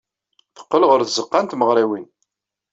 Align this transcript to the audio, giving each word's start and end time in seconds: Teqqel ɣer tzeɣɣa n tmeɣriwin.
Teqqel 0.55 0.83
ɣer 0.89 1.01
tzeɣɣa 1.03 1.39
n 1.41 1.45
tmeɣriwin. 1.47 2.07